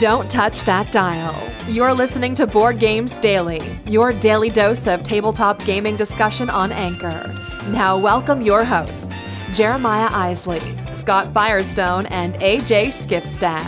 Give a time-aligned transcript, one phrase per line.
[0.00, 1.36] Don't touch that dial.
[1.68, 7.30] You're listening to Board Games Daily, your daily dose of tabletop gaming discussion on Anchor.
[7.68, 9.14] Now, welcome your hosts,
[9.52, 13.60] Jeremiah Isley, Scott Firestone, and AJ Skifstad.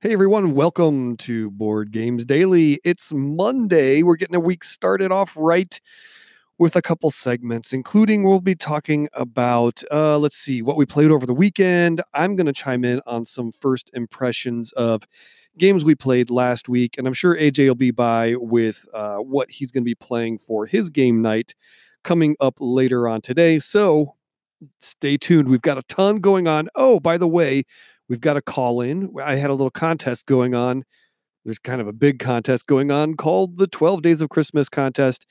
[0.00, 2.80] Hey everyone, welcome to Board Games Daily.
[2.84, 4.02] It's Monday.
[4.02, 5.80] We're getting a week started off right
[6.58, 11.10] with a couple segments, including we'll be talking about, uh, let's see, what we played
[11.10, 12.02] over the weekend.
[12.14, 15.04] I'm going to chime in on some first impressions of
[15.56, 19.50] games we played last week, and I'm sure AJ will be by with uh, what
[19.50, 21.54] he's going to be playing for his game night
[22.04, 23.60] coming up later on today.
[23.60, 24.16] So
[24.80, 25.48] stay tuned.
[25.48, 26.68] We've got a ton going on.
[26.74, 27.64] Oh, by the way,
[28.08, 29.12] We've got a call in.
[29.22, 30.84] I had a little contest going on.
[31.44, 35.26] There's kind of a big contest going on called the 12 Days of Christmas contest.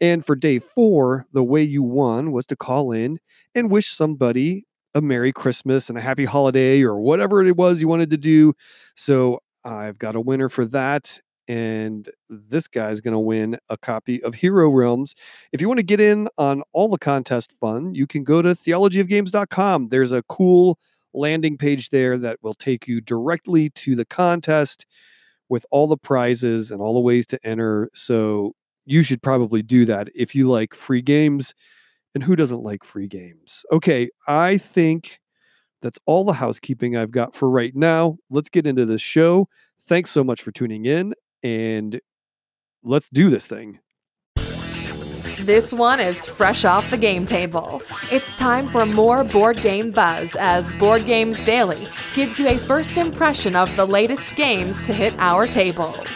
[0.00, 3.18] And for day four, the way you won was to call in
[3.54, 7.88] and wish somebody a Merry Christmas and a Happy Holiday or whatever it was you
[7.88, 8.54] wanted to do.
[8.96, 11.20] So I've got a winner for that.
[11.48, 15.14] And this guy's going to win a copy of Hero Realms.
[15.52, 18.54] If you want to get in on all the contest fun, you can go to
[18.54, 19.88] theologyofgames.com.
[19.88, 20.78] There's a cool
[21.12, 24.86] landing page there that will take you directly to the contest
[25.48, 27.90] with all the prizes and all the ways to enter.
[27.94, 28.54] So
[28.90, 31.54] you should probably do that if you like free games.
[32.14, 33.64] And who doesn't like free games?
[33.70, 35.20] Okay, I think
[35.80, 38.18] that's all the housekeeping I've got for right now.
[38.30, 39.48] Let's get into this show.
[39.86, 42.00] Thanks so much for tuning in and
[42.82, 43.78] let's do this thing.
[45.38, 47.82] This one is fresh off the game table.
[48.10, 52.98] It's time for more board game buzz as Board Games Daily gives you a first
[52.98, 56.08] impression of the latest games to hit our tables.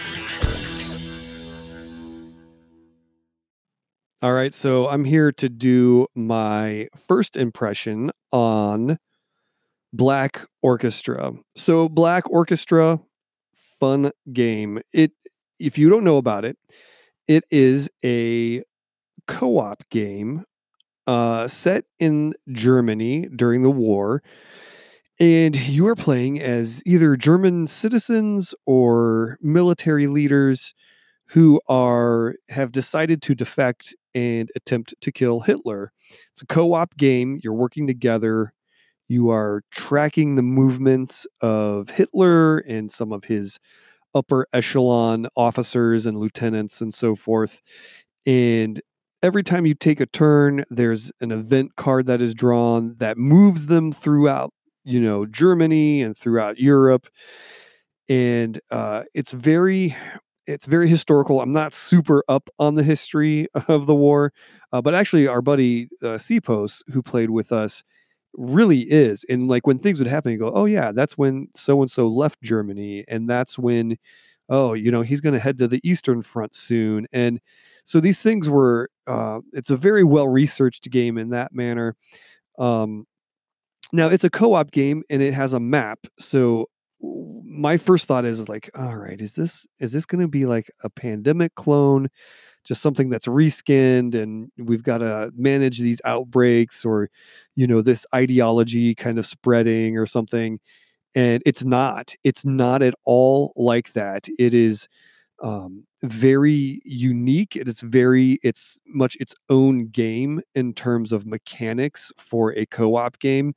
[4.25, 8.99] All right, so I'm here to do my first impression on
[9.93, 11.35] Black Orchestra.
[11.57, 13.01] So Black Orchestra
[13.79, 14.81] fun game.
[14.95, 15.13] It
[15.59, 16.57] if you don't know about it,
[17.29, 18.63] it is a
[19.29, 20.47] co-op game
[21.07, 24.23] uh, set in Germany during the war,
[25.21, 30.73] and you are playing as either German citizens or military leaders
[31.29, 35.93] who are have decided to defect and attempt to kill Hitler.
[36.33, 37.41] It's a co-op game.
[37.43, 38.53] You're working together.
[39.09, 43.59] You are tracking the movements of Hitler and some of his
[44.15, 47.61] upper echelon officers and lieutenants and so forth.
[48.27, 48.81] And
[49.23, 53.67] every time you take a turn, there's an event card that is drawn that moves
[53.67, 54.53] them throughout,
[54.85, 57.07] you know, Germany and throughout Europe.
[58.09, 59.97] And uh, it's very,
[60.47, 61.41] it's very historical.
[61.41, 64.33] I'm not super up on the history of the war,
[64.73, 66.19] uh, but actually, our buddy uh,
[66.93, 67.83] who played with us,
[68.35, 69.25] really is.
[69.29, 72.09] And like when things would happen, you go, "Oh yeah, that's when so and so
[72.09, 73.97] left Germany, and that's when,
[74.49, 77.41] oh, you know, he's going to head to the Eastern Front soon." And
[77.85, 81.97] so these things were uh, it's a very well researched game in that manner
[82.59, 83.07] um,
[83.93, 86.67] now it's a co-op game and it has a map so
[87.45, 90.71] my first thought is like all right is this is this going to be like
[90.83, 92.09] a pandemic clone?
[92.65, 97.11] Just something that's reskinned and we've got to manage these outbreaks or
[97.57, 100.61] you know this ideology kind of spreading or something.
[101.15, 104.29] And it's not it's not at all like that.
[104.39, 104.89] It is
[105.45, 107.57] um, very unique.
[107.57, 112.97] It is very, it's much its own game in terms of mechanics for a co
[112.97, 113.55] op game.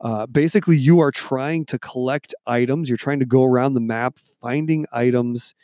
[0.00, 4.18] Uh, basically, you are trying to collect items, you're trying to go around the map,
[4.42, 5.54] finding items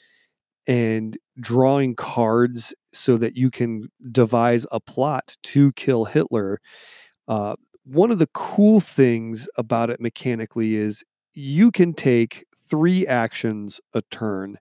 [0.67, 6.61] and drawing cards so that you can devise a plot to kill Hitler.
[7.29, 11.05] Uh, one of the cool things about it mechanically is
[11.35, 14.59] you can take three actions a turn.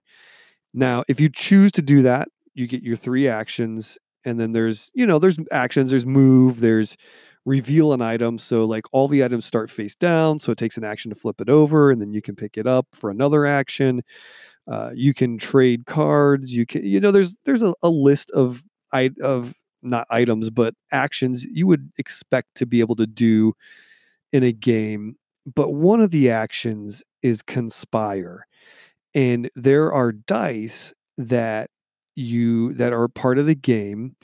[0.78, 4.92] Now, if you choose to do that, you get your three actions, and then there's,
[4.94, 6.96] you know, there's actions, there's move, there's
[7.44, 8.38] reveal an item.
[8.38, 10.38] So, like all the items start face down.
[10.38, 12.68] So, it takes an action to flip it over, and then you can pick it
[12.68, 14.02] up for another action.
[14.68, 16.52] Uh, you can trade cards.
[16.54, 18.62] You can, you know, there's there's a, a list of
[18.92, 23.54] I of not items, but actions you would expect to be able to do
[24.32, 25.16] in a game.
[25.52, 28.46] But one of the actions is conspire
[29.14, 31.70] and there are dice that
[32.16, 34.14] you that are part of the game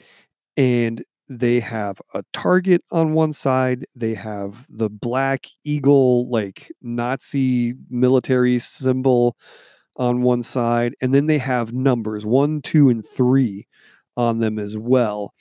[0.57, 7.73] and they have a target on one side they have the black eagle like nazi
[7.89, 9.35] military symbol
[9.97, 13.67] on one side and then they have numbers 1 2 and 3
[14.17, 15.33] on them as well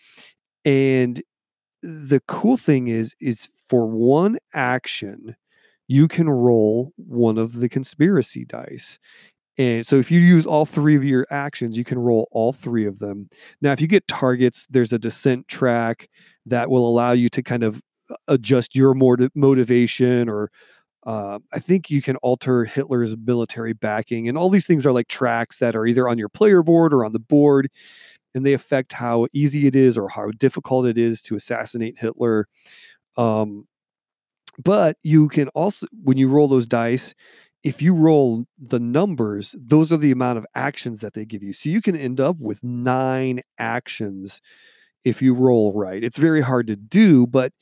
[0.65, 1.23] and
[1.83, 5.37] the cool thing is is for one action
[5.89, 8.99] you can roll one of the conspiracy dice
[9.59, 12.87] and so if you use all three of your actions you can roll all three
[12.87, 13.29] of them
[13.61, 16.09] now if you get targets there's a dissent track
[16.47, 17.81] that will allow you to kind of
[18.11, 18.95] uh, adjust your
[19.35, 20.51] motivation or
[21.07, 25.09] uh, I think you can alter Hitler's military backing, and all these things are like
[25.09, 27.71] tracks that are either on your player board or on the board,
[28.35, 32.49] and they affect how easy it is or how difficult it is to assassinate Hitler.
[33.17, 33.67] Um,
[34.63, 37.15] but you can also, when you roll those dice,
[37.65, 41.55] if you roll the numbers, those are the amount of actions that they give you.
[41.55, 44.43] So you can end up with nine actions
[45.03, 46.05] if you roll right.
[46.05, 47.53] It's very hard to do, but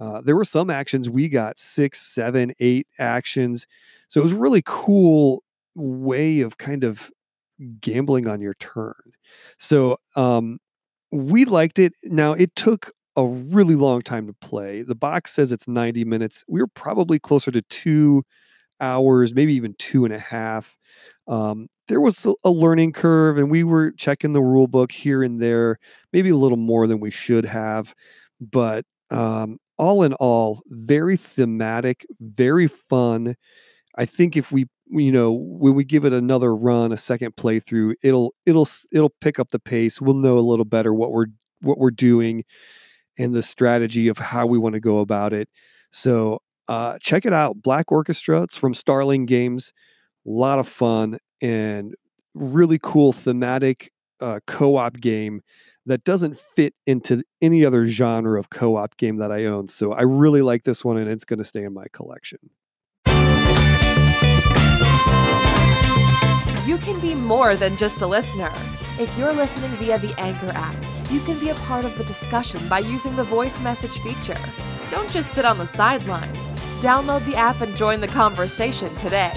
[0.00, 3.66] uh, there were some actions we got six, seven, eight actions.
[4.08, 5.44] So it was a really cool
[5.76, 7.10] way of kind of
[7.80, 8.94] gambling on your turn.
[9.58, 10.58] So um,
[11.12, 11.92] we liked it.
[12.02, 14.82] Now it took a really long time to play.
[14.82, 16.44] The box says it's 90 minutes.
[16.48, 18.24] We were probably closer to two
[18.82, 20.76] hours, maybe even two and a half.
[21.28, 25.40] Um, there was a learning curve, and we were checking the rule book here and
[25.40, 25.78] there,
[26.12, 27.94] maybe a little more than we should have.
[28.40, 33.36] But um, all in all, very thematic, very fun.
[33.96, 37.94] I think if we, you know, when we give it another run, a second playthrough,
[38.02, 40.00] it'll it'll it'll pick up the pace.
[40.00, 41.26] We'll know a little better what we're
[41.60, 42.44] what we're doing
[43.18, 45.48] and the strategy of how we want to go about it.
[45.90, 48.42] So uh, check it out, Black Orchestra.
[48.42, 49.72] It's from Starling Games.
[50.26, 51.94] A lot of fun and
[52.34, 55.42] really cool thematic uh, co-op game
[55.86, 59.66] that doesn't fit into any other genre of co-op game that I own.
[59.66, 62.38] So I really like this one and it's going to stay in my collection.
[66.64, 68.52] You can be more than just a listener.
[68.98, 70.76] If you're listening via the Anchor app,
[71.10, 74.38] you can be a part of the discussion by using the voice message feature.
[74.92, 76.38] Don't just sit on the sidelines.
[76.82, 79.32] Download the app and join the conversation today.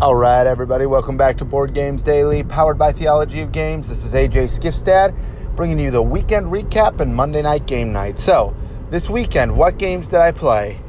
[0.00, 3.88] All right, everybody, welcome back to Board Games Daily, powered by Theology of Games.
[3.88, 5.16] This is AJ Skifstad,
[5.54, 8.18] bringing you the weekend recap and Monday night game night.
[8.18, 8.52] So,
[8.90, 10.80] this weekend, what games did I play?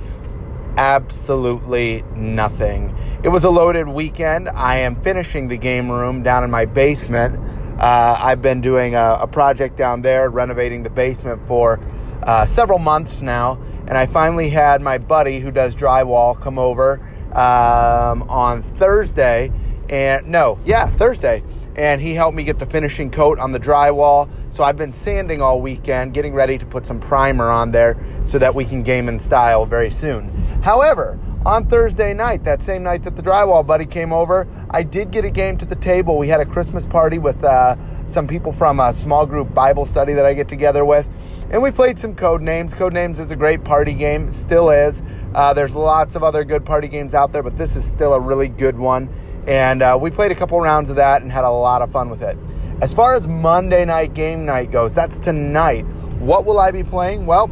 [0.77, 2.97] Absolutely nothing.
[3.23, 4.49] It was a loaded weekend.
[4.49, 7.56] I am finishing the game room down in my basement.
[7.79, 11.79] Uh, I've been doing a, a, project down there, renovating the basement for
[12.23, 16.99] uh, several months now, and I finally had my buddy who does drywall come over
[17.33, 19.51] um, on Thursday.
[19.89, 21.43] And no, yeah, Thursday.
[21.75, 24.27] And he helped me get the finishing coat on the drywall.
[24.49, 27.95] So I've been sanding all weekend, getting ready to put some primer on there
[28.25, 30.29] so that we can game in style very soon.
[30.63, 35.11] However, on Thursday night, that same night that the drywall buddy came over, I did
[35.11, 36.17] get a game to the table.
[36.17, 40.11] We had a Christmas party with uh, some people from a small group Bible study
[40.11, 41.07] that I get together with.
[41.49, 42.75] And we played some Codenames.
[42.75, 45.01] Code Names is a great party game, still is.
[45.33, 48.19] Uh, there's lots of other good party games out there, but this is still a
[48.19, 49.09] really good one.
[49.47, 52.09] And uh, we played a couple rounds of that and had a lot of fun
[52.09, 52.37] with it.
[52.81, 55.83] As far as Monday night game night goes, that's tonight.
[56.19, 57.25] What will I be playing?
[57.25, 57.49] Well,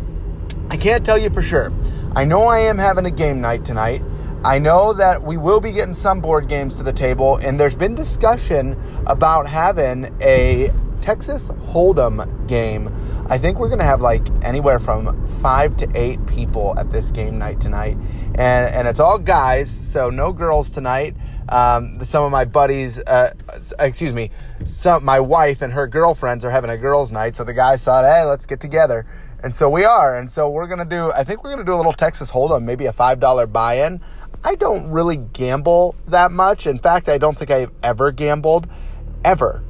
[0.70, 1.72] I can't tell you for sure.
[2.18, 4.02] I know I am having a game night tonight.
[4.46, 7.76] I know that we will be getting some board games to the table, and there's
[7.76, 12.88] been discussion about having a Texas Hold'em game.
[13.30, 17.12] I think we're going to have like anywhere from five to eight people at this
[17.12, 17.98] game night tonight.
[18.36, 21.18] And, and it's all guys, so no girls tonight.
[21.50, 23.34] Um, some of my buddies, uh,
[23.80, 24.32] excuse me,
[24.64, 27.36] some my wife and her girlfriends are having a girls' night.
[27.36, 29.06] So the guys thought, hey, let's get together.
[29.44, 30.18] And so we are.
[30.18, 32.32] And so we're going to do, I think we're going to do a little Texas
[32.32, 34.02] Hold'em, maybe a $5 buy in.
[34.44, 36.68] I don't really gamble that much.
[36.68, 38.68] In fact, I don't think I've ever gambled,
[39.24, 39.64] ever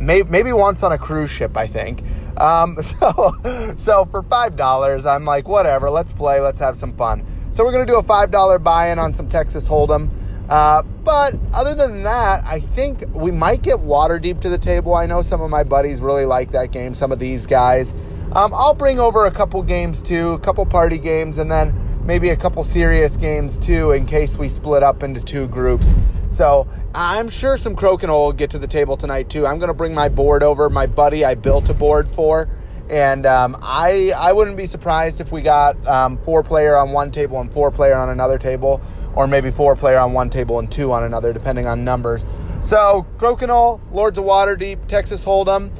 [0.00, 2.02] maybe, once on a cruise ship, I think.
[2.36, 3.32] Um, so,
[3.76, 7.24] so for five dollars, I'm like, whatever, let's play, let's have some fun.
[7.52, 10.10] So we're gonna do a five dollar buy-in on some Texas Hold'em.
[10.48, 14.94] Uh, but other than that, I think we might get Waterdeep to the table.
[14.94, 16.94] I know some of my buddies really like that game.
[16.94, 17.94] Some of these guys.
[18.36, 21.72] Um, I'll bring over a couple games too, a couple party games, and then
[22.04, 25.94] maybe a couple serious games too, in case we split up into two groups.
[26.28, 29.46] So I'm sure some Crokinole will get to the table tonight too.
[29.46, 32.46] I'm going to bring my board over, my buddy I built a board for.
[32.90, 37.10] And um, I I wouldn't be surprised if we got um, four player on one
[37.10, 38.82] table and four player on another table,
[39.14, 42.26] or maybe four player on one table and two on another, depending on numbers.
[42.60, 45.70] So Crokinole, Lords of Waterdeep, Texas Hold'em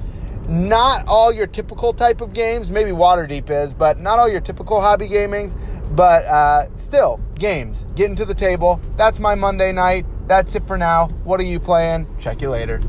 [0.48, 2.70] not all your typical type of games.
[2.70, 5.58] Maybe Waterdeep is, but not all your typical hobby gamings.
[5.94, 7.86] But uh, still, games.
[7.94, 8.80] Getting to the table.
[8.96, 10.06] That's my Monday night.
[10.26, 11.08] That's it for now.
[11.24, 12.06] What are you playing?
[12.18, 12.82] Check you later.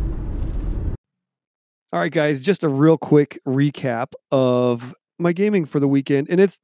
[1.94, 6.40] All right, guys, just a real quick recap of my gaming for the weekend, and
[6.40, 6.60] it's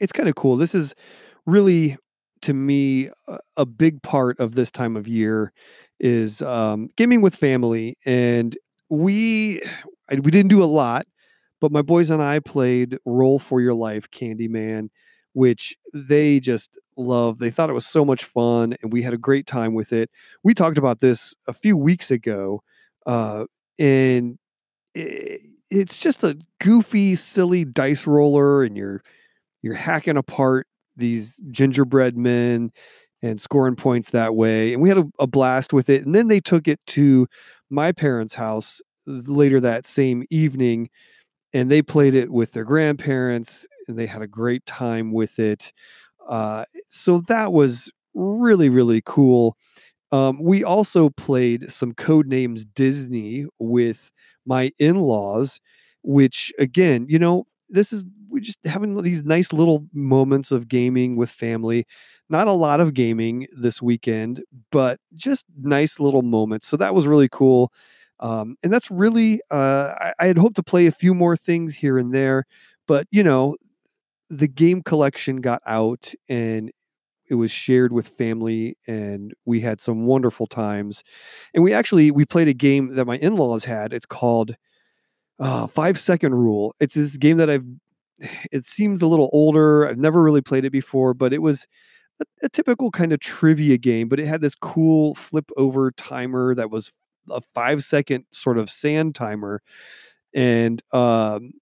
[0.00, 0.56] it's kind of cool.
[0.56, 0.94] This is
[1.46, 1.96] really
[2.42, 3.08] to me
[3.56, 5.50] a, big part of this time of year
[5.98, 8.56] is um, gaming with family, and
[8.94, 9.60] we
[10.10, 11.06] we didn't do a lot,
[11.60, 14.88] but my boys and I played Roll for Your Life Candyman,
[15.32, 17.38] which they just love.
[17.38, 20.10] They thought it was so much fun, and we had a great time with it.
[20.42, 22.62] We talked about this a few weeks ago,
[23.06, 23.46] uh,
[23.78, 24.38] and
[24.94, 29.02] it, it's just a goofy, silly dice roller, and you're
[29.62, 32.70] you're hacking apart these gingerbread men
[33.22, 34.74] and scoring points that way.
[34.74, 36.04] And we had a, a blast with it.
[36.04, 37.26] And then they took it to
[37.74, 40.88] my parents' house later that same evening
[41.52, 45.72] and they played it with their grandparents and they had a great time with it.
[46.28, 49.56] Uh, so that was really, really cool.
[50.12, 54.10] Um, we also played some Codenames Disney with
[54.46, 55.60] my in laws,
[56.02, 61.16] which again, you know, this is we just having these nice little moments of gaming
[61.16, 61.86] with family.
[62.30, 66.66] Not a lot of gaming this weekend, but just nice little moments.
[66.66, 67.72] So that was really cool.
[68.20, 71.74] Um, and that's really, uh, I, I had hoped to play a few more things
[71.74, 72.44] here and there,
[72.86, 73.56] but you know,
[74.30, 76.70] the game collection got out and
[77.28, 81.02] it was shared with family and we had some wonderful times
[81.54, 84.56] and we actually we played a game that my in-laws had it's called
[85.40, 87.64] uh, five second rule it's this game that i've
[88.52, 91.66] it seems a little older i've never really played it before but it was
[92.20, 96.54] a, a typical kind of trivia game but it had this cool flip over timer
[96.54, 96.90] that was
[97.30, 99.62] a five second sort of sand timer
[100.34, 101.52] and um,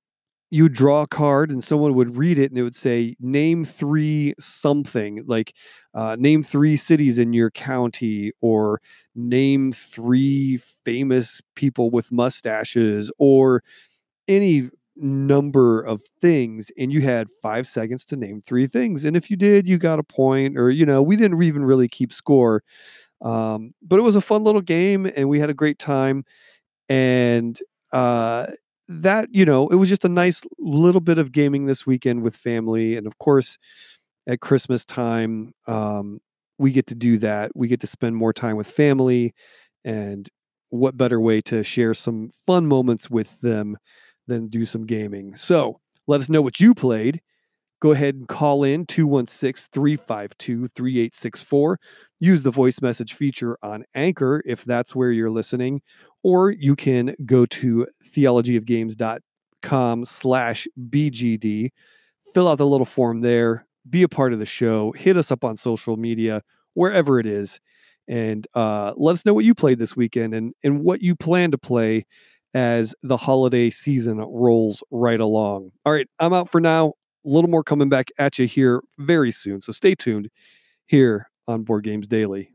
[0.51, 4.35] you draw a card and someone would read it and it would say name three
[4.39, 5.55] something like
[5.95, 8.81] uh, name three cities in your county or
[9.15, 13.63] name three famous people with mustaches or
[14.29, 19.31] any number of things and you had five seconds to name three things and if
[19.31, 22.63] you did you got a point or you know we didn't even really keep score
[23.23, 26.25] um, but it was a fun little game and we had a great time
[26.89, 27.61] and
[27.93, 28.47] uh,
[28.89, 32.37] that you know it was just a nice little bit of gaming this weekend with
[32.37, 33.59] family and of course
[34.27, 36.21] at christmas time um,
[36.59, 37.51] we get to do that.
[37.57, 39.35] We get to spend more time with family
[39.85, 40.29] and
[40.71, 43.77] what better way to share some fun moments with them
[44.33, 47.21] than do some gaming so let us know what you played
[47.83, 51.81] go ahead and call in 216 352 3864.
[52.21, 55.83] Use the voice message feature on Anchor if that's where you're listening,
[56.23, 61.71] or you can go to theologyofgames.com slash BGD,
[62.33, 65.45] fill out the little form there, be a part of the show, hit us up
[65.45, 66.41] on social media,
[66.75, 67.59] wherever it is,
[68.07, 71.51] and uh, let us know what you played this weekend and, and what you plan
[71.51, 72.07] to play
[72.55, 75.73] as the holiday season rolls right along.
[75.85, 76.95] All right, I'm out for now
[77.25, 79.61] a little more coming back at you here very soon.
[79.61, 80.29] So stay tuned
[80.87, 82.51] here on Board Games Daily.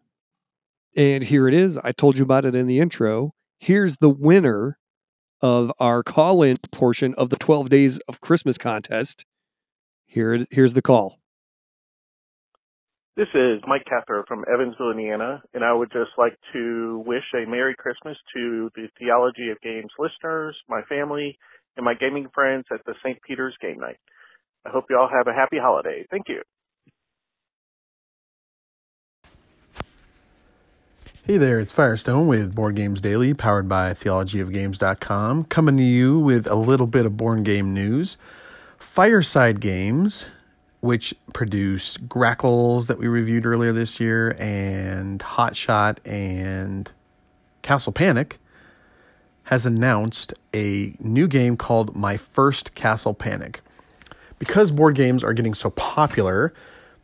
[0.96, 1.78] And here it is.
[1.78, 3.34] I told you about it in the intro.
[3.60, 4.78] Here's the winner
[5.42, 9.26] of our call in portion of the 12 Days of Christmas contest.
[10.06, 11.20] Here, here's the call.
[13.18, 17.50] This is Mike Cather from Evansville, Indiana, and I would just like to wish a
[17.50, 21.36] Merry Christmas to the Theology of Games listeners, my family,
[21.76, 23.18] and my gaming friends at the St.
[23.28, 23.98] Peter's Game Night.
[24.68, 26.06] I hope you all have a happy holiday.
[26.12, 26.44] Thank you.
[31.26, 36.46] Hey there, it's Firestone with Board Games Daily, powered by theologyofgames.com, coming to you with
[36.46, 38.20] a little bit of board game news.
[38.78, 40.28] Fireside Games,
[40.88, 46.90] which produce Grackles that we reviewed earlier this year, and Hotshot and
[47.62, 48.40] Castle Panic,
[49.44, 53.60] has announced a new game called My First Castle Panic
[54.40, 56.54] because board games are getting so popular,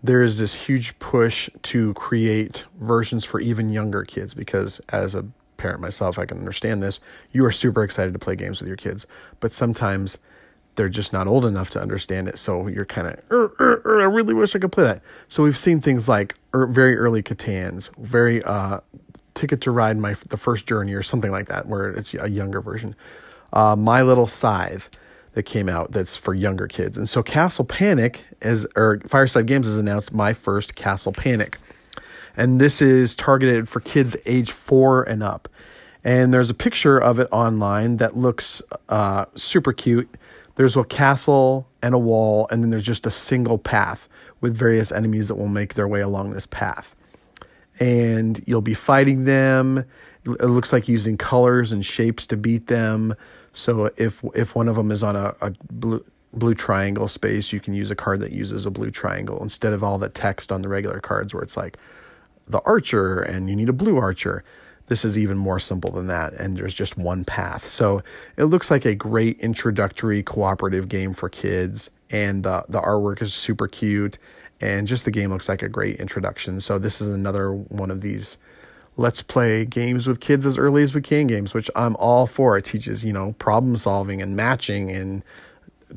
[0.02, 5.26] there is this huge push to create versions for even younger kids because as a
[5.58, 7.02] parent myself, I can understand this.
[7.34, 9.06] You are super excited to play games with your kids,
[9.42, 10.20] but sometimes
[10.76, 12.38] they're just not old enough to understand it.
[12.38, 15.02] So you're kind of, er, er, er, I really wish I could play that.
[15.28, 18.80] So we've seen things like er, very early Catans, very uh,
[19.34, 22.62] Ticket to Ride my the first journey or something like that, where it's a younger
[22.62, 22.96] version.
[23.52, 24.90] Uh, my Little Scythe
[25.34, 26.98] that came out that's for younger kids.
[26.98, 31.58] And so Castle Panic is or Fireside Games has announced my first Castle Panic.
[32.36, 35.48] And this is targeted for kids age 4 and up.
[36.04, 40.10] And there's a picture of it online that looks uh, super cute.
[40.56, 44.10] There's a castle and a wall, and then there's just a single path
[44.42, 46.96] with various enemies that will make their way along this path.
[47.80, 49.86] and you'll be fighting them.
[50.26, 53.16] It looks like using colors and shapes to beat them.
[53.54, 57.60] So if if one of them is on a, a blue blue triangle space, you
[57.60, 60.62] can use a card that uses a blue triangle instead of all the text on
[60.62, 61.78] the regular cards where it's like
[62.48, 64.44] the archer and you need a blue archer.
[64.88, 67.70] This is even more simple than that, and there's just one path.
[67.70, 68.04] So
[68.38, 73.34] it looks like a great introductory cooperative game for kids, and the the artwork is
[73.34, 74.18] super cute,
[74.60, 76.60] and just the game looks like a great introduction.
[76.60, 78.38] So this is another one of these
[78.96, 82.58] let's play games with kids as early as we can games, which I'm all for.
[82.58, 85.24] It teaches, you know, problem solving and matching and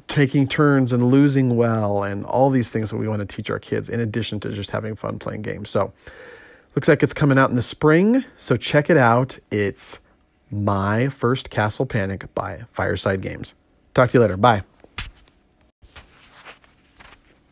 [0.08, 3.58] taking turns and losing well and all these things that we want to teach our
[3.58, 5.70] kids in addition to just having fun playing games.
[5.70, 5.92] So
[6.76, 8.22] looks like it's coming out in the spring.
[8.36, 9.38] So check it out.
[9.50, 9.98] It's
[10.50, 13.54] My First Castle Panic by Fireside Games.
[13.94, 14.36] Talk to you later.
[14.36, 14.62] Bye.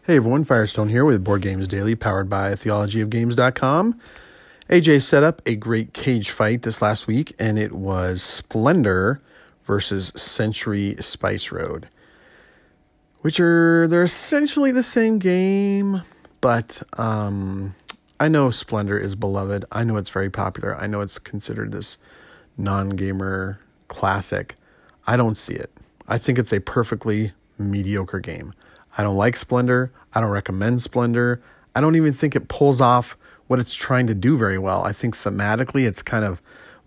[0.06, 3.98] Hey everyone, Firestone here with Board Games Daily, powered by theologyofgames.com.
[4.68, 9.22] AJ set up a great cage fight this last week, and it was Splendor
[9.64, 11.88] versus Century Spice Road,
[13.22, 16.02] which are they're essentially the same game,
[16.42, 17.74] but um,
[18.20, 19.64] I know Splendor is beloved.
[19.72, 20.76] I know it's very popular.
[20.76, 21.98] I know it's considered this
[22.56, 24.54] non-gamer classic.
[25.06, 25.70] I don't see it.
[26.06, 28.54] I think it's a perfectly mediocre game.
[28.96, 29.92] I don't like Splendor.
[30.14, 31.42] I don't recommend Splendor.
[31.74, 33.16] I don't even think it pulls off
[33.48, 34.84] what it's trying to do very well.
[34.84, 36.40] I think thematically it's kind of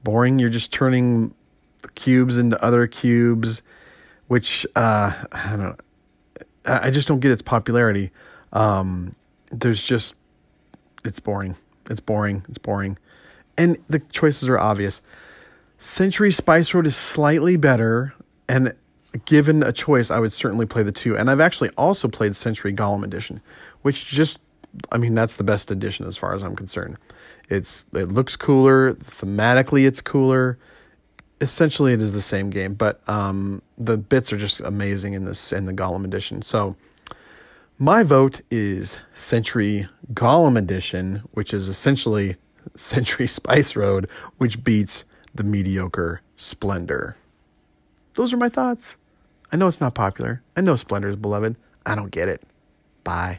[0.04, 0.40] boring.
[0.40, 1.34] You're just turning
[1.96, 3.62] cubes into other cubes,
[4.28, 5.80] which uh, I don't.
[6.66, 8.12] I just don't get its popularity.
[8.52, 9.16] Um,
[9.52, 10.16] there's just
[11.04, 11.56] it's boring.
[11.90, 12.46] It's boring.
[12.50, 12.98] It's boring.
[13.58, 15.02] And the choices are obvious.
[15.80, 18.14] Century Spice Road is slightly better,
[18.48, 18.74] and
[19.26, 21.18] given a choice, I would certainly play the two.
[21.18, 23.42] And I've actually also played Century Golem Edition,
[23.82, 24.40] which just
[24.92, 26.98] I mean, that's the best edition as far as I'm concerned.
[27.50, 29.88] It's it looks cooler thematically.
[29.88, 30.58] It's cooler.
[31.40, 35.54] Essentially, it is the same game, but um, the bits are just amazing in this
[35.54, 36.42] in the Golem edition.
[36.42, 36.76] So,
[37.80, 42.36] my vote is Century Golem edition, which is essentially
[42.76, 47.18] Century Spice Road, which beats the mediocre Splendor.
[48.16, 48.98] Those are my thoughts.
[49.52, 50.42] I know it's not popular.
[50.56, 51.56] I know Splendor is beloved.
[51.86, 52.42] I don't get it.
[53.04, 53.38] Bye.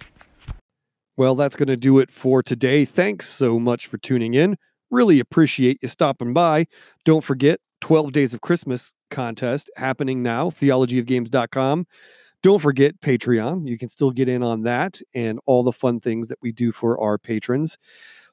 [1.17, 2.85] Well, that's going to do it for today.
[2.85, 4.57] Thanks so much for tuning in.
[4.91, 6.67] Really appreciate you stopping by.
[7.05, 11.87] Don't forget 12 Days of Christmas contest happening now, theologyofgames.com.
[12.43, 13.67] Don't forget Patreon.
[13.69, 16.71] You can still get in on that and all the fun things that we do
[16.71, 17.77] for our patrons.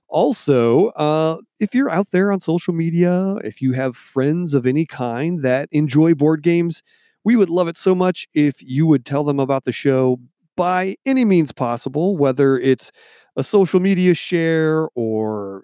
[0.10, 4.86] Also, uh, if you're out there on social media, if you have friends of any
[4.86, 6.84] kind that enjoy board games,
[7.24, 10.20] we would love it so much if you would tell them about the show,
[10.58, 12.92] by any means possible, whether it's
[13.36, 15.64] a social media share or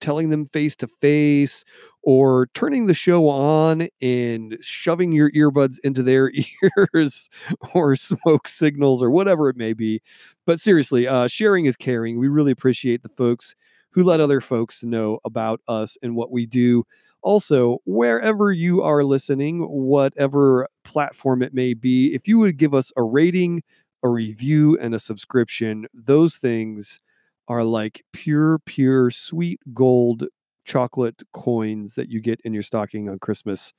[0.00, 1.64] telling them face to face
[2.08, 6.32] or turning the show on and shoving your earbuds into their
[6.88, 7.28] ears
[7.74, 10.00] or smoke signals or whatever it may be.
[10.46, 12.18] But seriously, uh, sharing is caring.
[12.18, 13.54] We really appreciate the folks
[13.90, 16.84] who let other folks know about us and what we do.
[17.20, 22.90] Also, wherever you are listening, whatever platform it may be, if you would give us
[22.96, 23.62] a rating,
[24.02, 27.00] a review, and a subscription, those things
[27.48, 30.24] are like pure, pure sweet gold
[30.68, 33.72] chocolate coins that you get in your stocking on Christmas.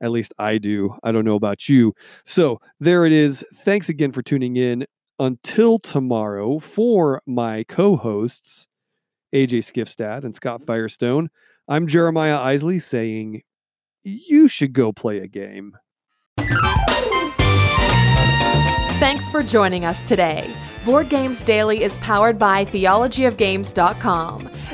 [0.00, 0.94] At least I do.
[1.02, 1.92] I don't know about you.
[2.24, 3.44] So there it is.
[3.56, 4.86] Thanks again for tuning in.
[5.18, 8.68] Until tomorrow, for my co hosts,
[9.34, 11.28] AJ Skifstad and Scott Firestone,
[11.68, 13.42] I'm Jeremiah Isley saying,
[14.02, 15.76] You should go play a game.
[18.98, 20.50] Thanks for joining us today.
[20.84, 24.50] Board Games Daily is powered by theologyofgames.com.